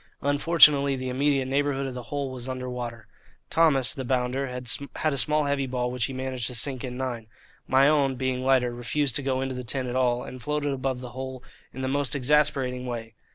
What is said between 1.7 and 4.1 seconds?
of the hole was under water. Thomas, the